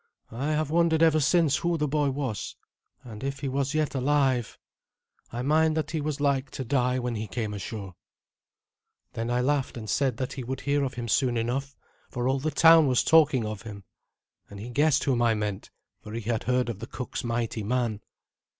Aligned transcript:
I 0.31 0.47
have 0.53 0.71
wondered 0.71 1.03
ever 1.03 1.19
since 1.19 1.57
who 1.57 1.77
the 1.77 1.87
boy 1.87 2.09
was, 2.09 2.55
and 3.03 3.23
if 3.23 3.41
he 3.41 3.47
was 3.47 3.75
yet 3.75 3.93
alive. 3.93 4.57
I 5.31 5.43
mind 5.43 5.77
that 5.77 5.91
he 5.91 6.01
was 6.01 6.19
like 6.19 6.49
to 6.57 6.65
die 6.65 6.97
when 6.97 7.13
he 7.13 7.27
came 7.27 7.53
ashore." 7.53 7.93
Then 9.13 9.29
I 9.29 9.41
laughed, 9.41 9.77
and 9.77 9.87
said 9.87 10.17
that 10.17 10.33
he 10.33 10.43
would 10.43 10.61
hear 10.61 10.83
of 10.83 10.95
him 10.95 11.07
soon 11.07 11.37
enough, 11.37 11.75
for 12.09 12.27
all 12.27 12.39
the 12.39 12.49
town 12.49 12.87
was 12.87 13.03
talking 13.03 13.45
of 13.45 13.61
him; 13.61 13.83
and 14.49 14.59
he 14.59 14.71
guessed 14.71 15.03
whom 15.03 15.21
I 15.21 15.35
meant, 15.35 15.69
for 16.01 16.13
he 16.13 16.21
had 16.21 16.45
heard 16.45 16.67
of 16.69 16.79
the 16.79 16.87
cook's 16.87 17.23
mighty 17.23 17.61
man. 17.61 18.01